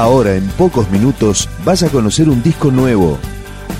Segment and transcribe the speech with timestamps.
[0.00, 3.18] Ahora, en pocos minutos, vas a conocer un disco nuevo.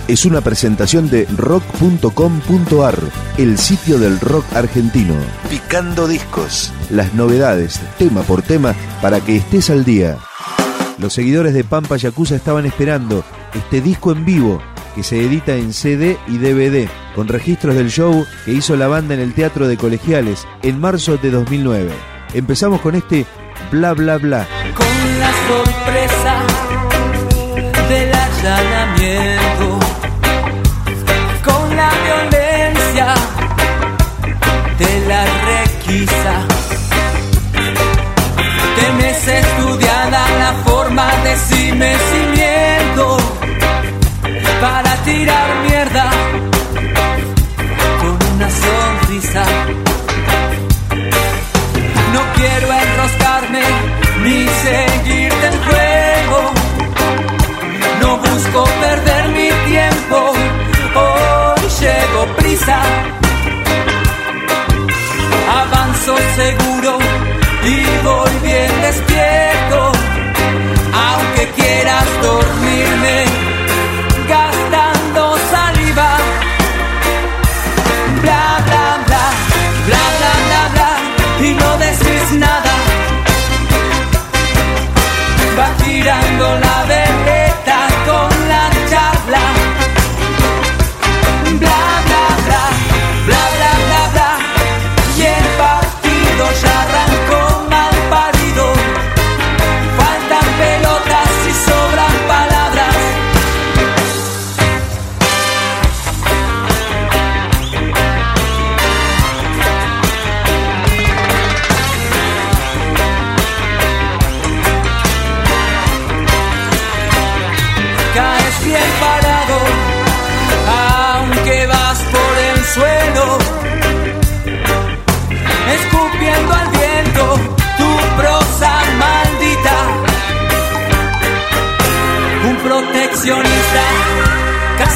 [0.06, 2.98] Es una presentación de rock.com.ar,
[3.38, 5.14] el sitio del rock argentino.
[5.48, 6.74] Picando discos.
[6.90, 10.18] Las novedades, tema por tema, para que estés al día.
[10.98, 13.24] Los seguidores de Pampa Yakuza estaban esperando
[13.54, 14.60] este disco en vivo
[14.94, 19.14] que se edita en CD y DVD, con registros del show que hizo la banda
[19.14, 21.90] en el Teatro de Colegiales en marzo de 2009.
[22.34, 23.24] Empezamos con este
[23.70, 24.46] bla bla bla.
[25.50, 26.34] Sorpresa
[27.88, 29.80] del allanamiento,
[31.44, 33.14] con la violencia
[34.78, 36.34] de la requisa.
[38.76, 43.16] Temes estudiada la forma de cimecimiento
[44.60, 45.59] para tirar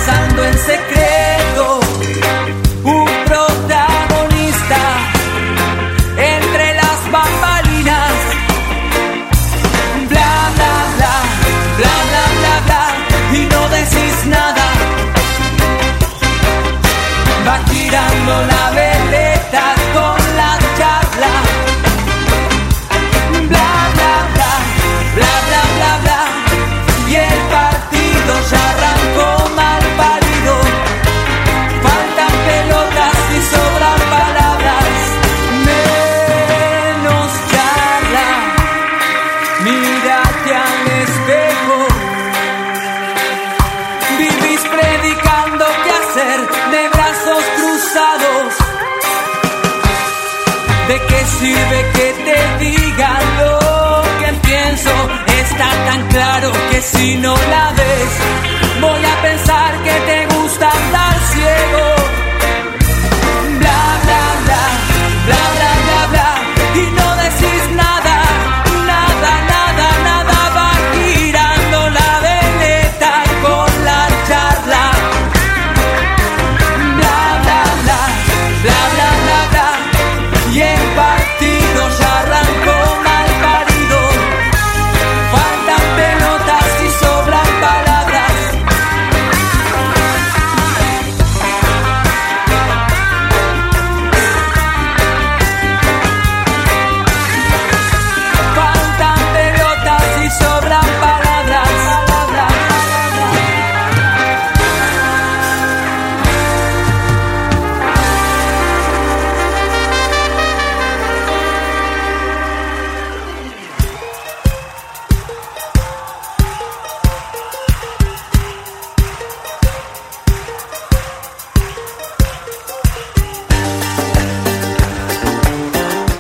[0.04, 0.83] cazando en secreto,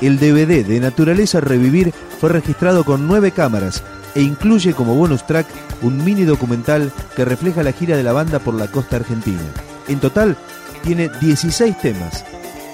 [0.04, 3.82] El DVD de Naturaleza Revivir fue registrado con nueve cámaras
[4.14, 5.46] e incluye como bonus track
[5.80, 9.40] un mini documental que refleja la gira de la banda por la costa argentina.
[9.88, 10.36] En total,
[10.82, 12.22] tiene 16 temas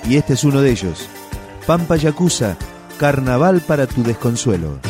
[0.09, 1.09] y este es uno de ellos.
[1.69, 2.57] Pampa Yakuza,
[2.99, 4.81] Carnaval para tu desconsuelo.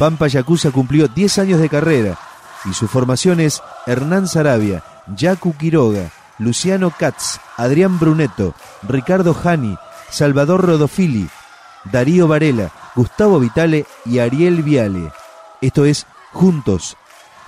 [0.00, 2.16] Pampa Yacuza cumplió 10 años de carrera
[2.64, 4.82] y su formación es Hernán Sarabia,
[5.14, 6.08] Yacu Quiroga,
[6.38, 9.76] Luciano Katz, Adrián Brunetto, Ricardo Jani,
[10.08, 11.28] Salvador Rodofili,
[11.92, 15.12] Darío Varela, Gustavo Vitale y Ariel Viale.
[15.60, 16.96] Esto es Juntos,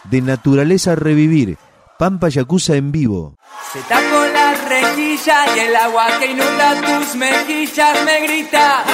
[0.05, 1.57] de Naturaleza Revivir,
[1.99, 3.39] Pampa Yacuza en vivo.
[3.73, 8.85] Se tapó la rejilla y el agua que inunda tus mejillas me grita.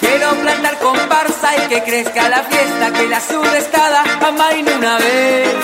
[0.00, 5.54] Quiero plantar comparsa y que crezca la fiesta, que la sudestada amaine una vez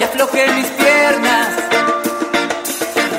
[0.00, 1.48] y afloje mis piernas.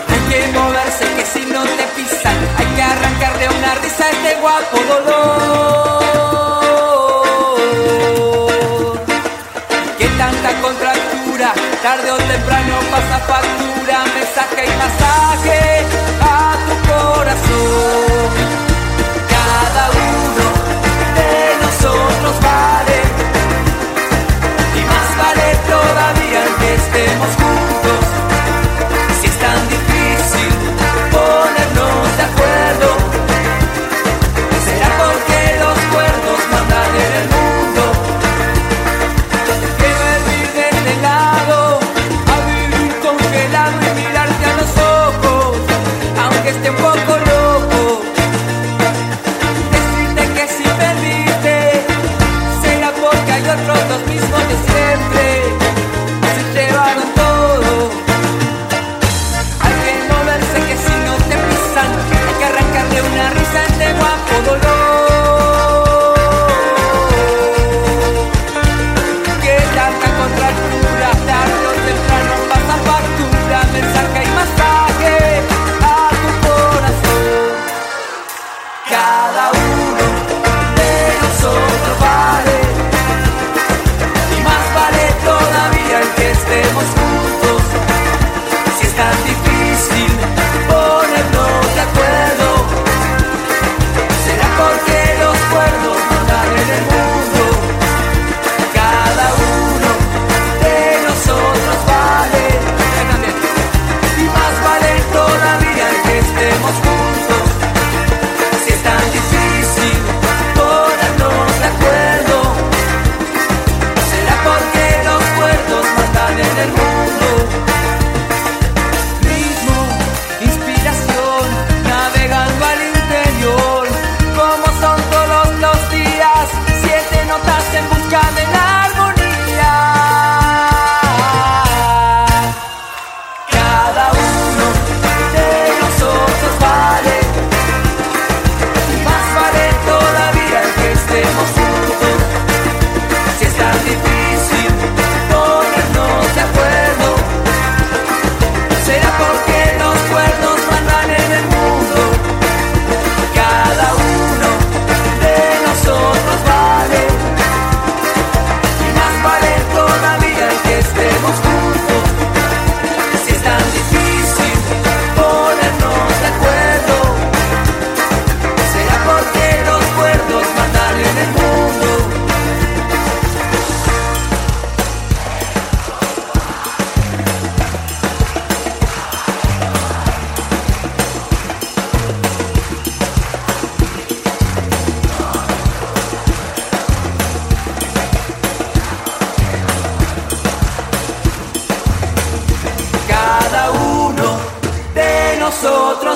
[0.10, 4.36] Hay que moverse que si no te pisan, hay que arrancar de una risa este
[4.42, 5.64] guapo dolor.
[11.84, 15.73] tarde o temprano pasa factura, mensaje y masaje
[46.76, 47.33] poco no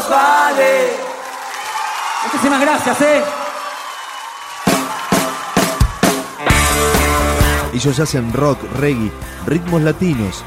[0.10, 0.90] vale.
[2.24, 3.24] Muchísimas gracias, ¿eh?
[7.74, 9.12] Ellos hacen rock, reggae,
[9.46, 10.44] ritmos latinos.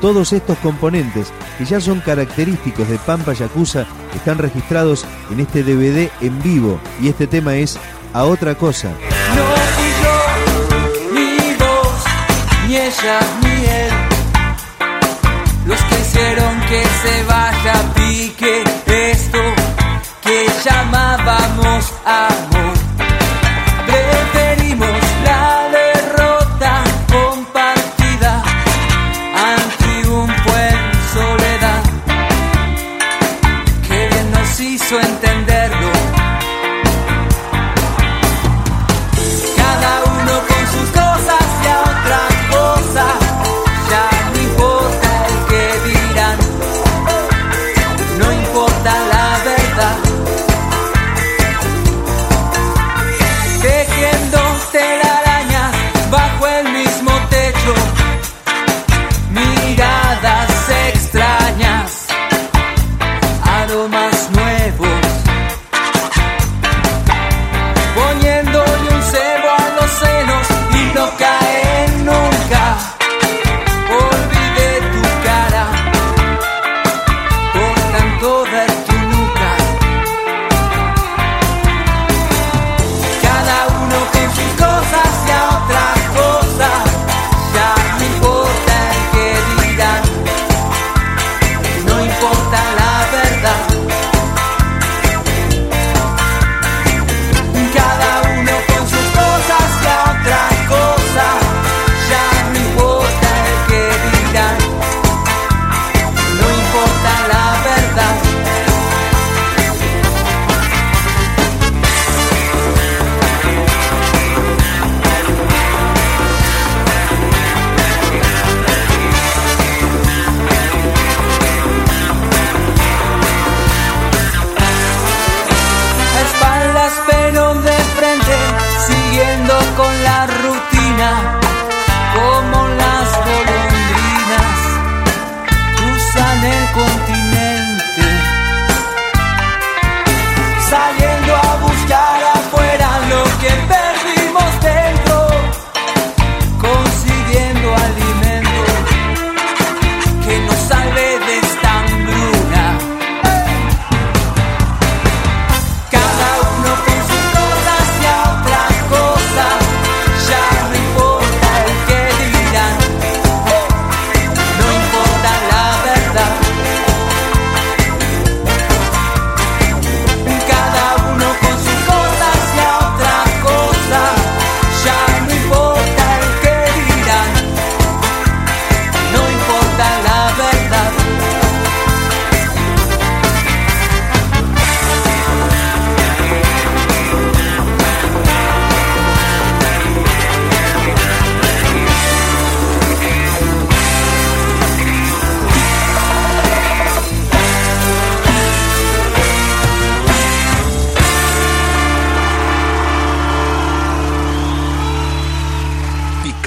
[0.00, 6.10] Todos estos componentes que ya son característicos de Pampa Yakuza están registrados en este DVD
[6.20, 7.78] en vivo y este tema es
[8.12, 8.88] A Otra Cosa.
[9.34, 12.04] No fui yo, ni vos,
[12.68, 13.20] ni ella,